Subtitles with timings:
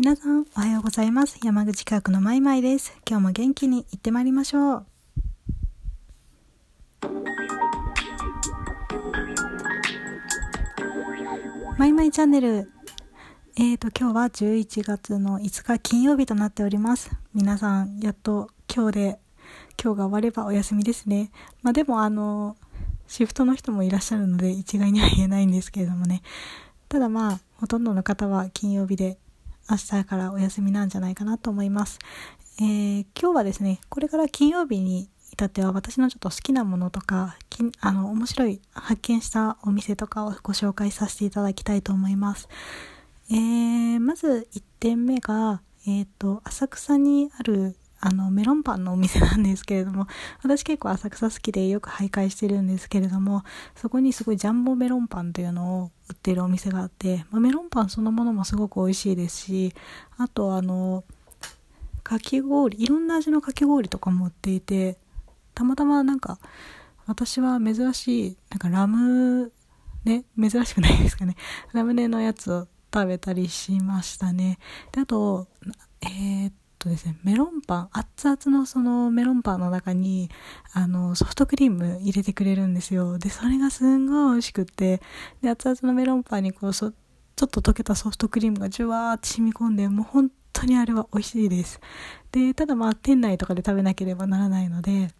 [0.00, 1.40] 皆さん、おはようございます。
[1.42, 2.96] 山口企画のまいまいです。
[3.04, 4.86] 今日も元気に行ってまいりましょう。
[11.76, 12.70] まいまいチャンネル。
[13.56, 17.10] えーと、今日は11月の5日金曜日となっております。
[17.34, 19.18] 皆さん、やっと今日で、
[19.82, 21.32] 今日が終わればお休みですね。
[21.62, 22.56] まあでも、あの、
[23.08, 26.22] シフトの人もいらっしゃるので、一概には言えないんですけれどもね。
[26.88, 29.18] ただまあ、ほとんどの方は金曜日で
[29.70, 31.98] 明日からお休みなんじゃないかなと思います。
[32.60, 37.36] えー、今日はですね、これから金曜日に至っては私のちょっと好きなものとか、
[37.80, 42.48] あの、面白い発見したお店とかをご紹介させていただきたいと思います。
[43.30, 50.06] えー、まず1点目が、えっ、ー、と、浅草にあるあの、メロンパンのお店なんですけれども、
[50.42, 53.44] 私結構浅草好きでよく徘徊してるんですけれども、
[53.76, 59.74] そこにすごいジャンボメロンパンというのを売ってるお店があって、まあ、メロンパンそのものもすごく美味しいですし、
[60.16, 61.04] あとあの、
[62.02, 64.98] かき氷、いろんな味のかき氷とかも売っていて、
[65.54, 66.38] たまたまなんか、
[67.06, 69.52] 私は珍しい、なんかラム
[70.04, 71.36] ね、珍しくないですかね。
[71.72, 74.58] ラムネのやつを食べたりしましたね。
[74.92, 75.48] で、あと、
[76.00, 80.30] えー、っとですね、メロンパン、熱々のそのメロンパンの中に、
[80.72, 83.18] あの、ソフトクリーム入れてくれるんですよ。
[83.18, 85.00] で、それがすんごい美味しくって、
[85.42, 91.80] で、熱々のメロンパンにこう、そ、ちょっと溶けたソフトクリームがジュワーって染み込んで、もう本当にあれは美味しいです。
[92.32, 95.10] で、ただまあ、店内とかで食べなければならないので、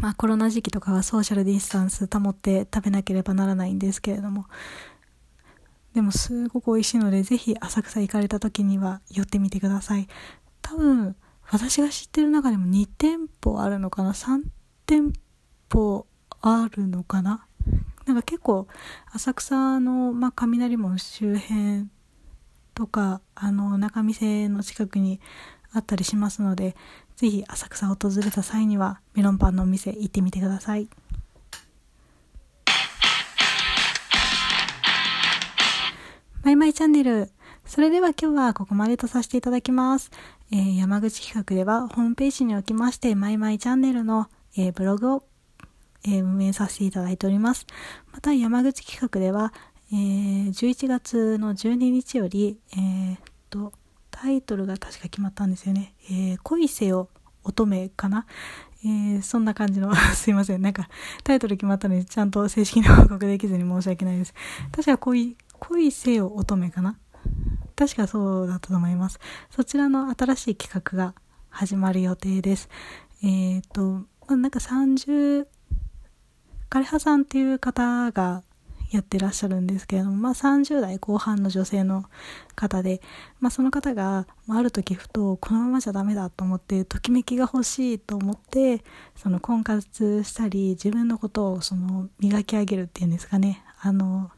[0.00, 4.46] まあコロナ時期とかはソーシャルディスタンス保って食べなければならないんですけれども、
[5.94, 10.08] でもすごく美味しいので、ぜひ浅草行かれた時には寄ってみてください。
[10.72, 11.16] 多分
[11.50, 14.42] 私が知ってる中でも2店舗あるのかな？3
[14.86, 15.12] 店
[15.70, 16.06] 舗
[16.40, 17.46] あるのかな？
[18.06, 18.66] なんか結構
[19.12, 21.90] 浅草の、まあ、雷門周辺
[22.74, 25.20] とかあの中店の近くに
[25.72, 26.74] あったりしますので
[27.16, 30.88] ぜひ浅草を訪れた際にはメロンパンのお店行ってみてください。
[36.42, 37.30] マイマイチャンネル
[37.64, 40.10] それでは今日はここまでとさせていただきます。
[40.50, 45.24] えー、山口企画ではホームページにおきまして、マイマイチャンネルの、えー、ブログを、
[46.04, 47.66] えー、運営させていただいております。
[48.12, 49.54] また山口企画では、
[49.90, 53.18] えー、11月の12日より、えー、
[53.48, 53.72] と、
[54.10, 55.94] タイトルが確か決まったんですよね。
[56.10, 57.08] えー、恋せよ
[57.44, 58.26] 乙女かな？
[58.84, 60.62] えー、そんな感じの すいません。
[60.62, 60.88] なんか、
[61.24, 64.34] タイトル決まったのにちゃんと正式に報告できずに申し訳ないです。
[64.72, 66.98] 確か恋、恋せよ乙女かな？
[67.82, 69.18] 確かそうだったと思います。
[69.50, 71.14] そちらの新しい企画が
[71.50, 72.68] 始まる予定です。
[73.24, 75.48] えっ、ー、と、まあ、なんか30、
[76.70, 78.44] 枯葉さんっていう方が
[78.92, 82.04] やってらっしゃるんですけれども、まあ、30代後半の女性の
[82.54, 83.00] 方で、
[83.40, 88.84] まあ、その方が、まあ、ある時ふとこのままじゃダメだと思ってときめきが欲しいと思って
[89.16, 94.30] その婚活したり自分のことをその磨き上げるっていうんですかねあの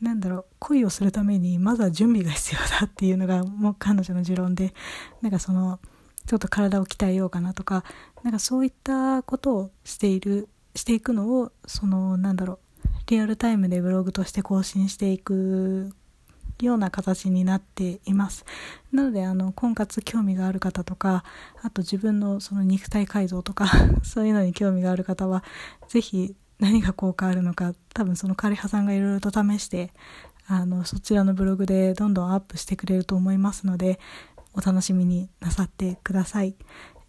[0.00, 4.74] なんだろう恋をするためにまずは準備が必要だっていうのがもう彼女の持論で
[5.22, 5.78] なんかその
[6.26, 7.84] ちょっと体を鍛えようかなとか
[8.22, 12.58] なんかそういったことをしているしていくのをそのなんだろう
[13.06, 15.90] リアルタイムでブログとして更新していく
[16.60, 18.44] ような形になっています。
[18.92, 21.22] なのであの婚活興味がある方とか
[21.62, 23.66] あと自分のその肉体改造とか
[24.02, 25.44] そういうのに興味がある方は
[25.88, 29.92] 是非何が効果あるのか多分その枯葉さんがいろいろと試して
[30.46, 33.98] あのそちらのブログでどんどんアップしてくれると思いますので
[34.54, 36.56] お楽しみになさってください。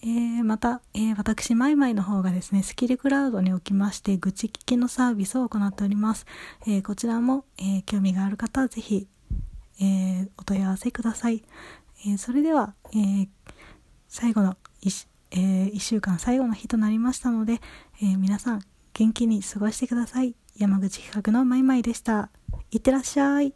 [0.00, 6.24] えー、また、えー、私、マイマイの方がですね、スキルクラウドにおきまして、愚痴聞きのサービスを行っております。
[6.66, 9.08] えー、こちらも、え興味がある方はぜひ、
[9.80, 11.42] えお問い合わせください。
[12.06, 13.28] えそれでは、え
[14.06, 15.36] 最後の1、え
[15.74, 17.60] 1週間最後の日となりましたので、
[18.00, 18.62] え皆さん、
[18.98, 20.34] 元気に過ごしてください。
[20.56, 22.30] 山口企画のマイマイでした。
[22.72, 23.54] いってらっしゃい。